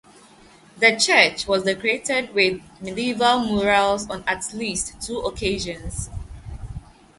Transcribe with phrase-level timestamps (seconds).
[0.79, 6.09] The church was decorated with medieval murals on at least two occasions.